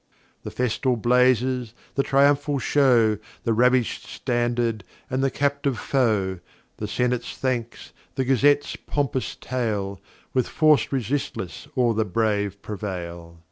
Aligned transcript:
The[h] 0.43 0.53
festal 0.53 0.95
Blazes, 0.95 1.75
the 1.93 2.01
triumphal 2.01 2.57
Show, 2.57 3.19
The 3.43 3.53
ravish'd 3.53 4.01
Standard, 4.07 4.83
and 5.11 5.23
the 5.23 5.29
captive 5.29 5.77
Foe, 5.77 6.39
The 6.77 6.87
Senate's 6.87 7.37
Thanks, 7.37 7.93
the 8.15 8.25
Gazette's 8.25 8.75
pompous 8.75 9.35
Tale, 9.35 10.01
With 10.33 10.47
Force 10.47 10.91
resistless 10.91 11.67
o'er 11.77 11.93
the 11.93 12.03
Brave 12.05 12.63
prevail. 12.63 13.39